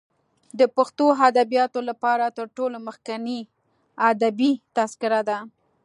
[0.59, 3.39] د پښتو ادبیاتو لپاره تر ټولو مخکنۍ
[4.09, 5.37] ادبي تذکره ده.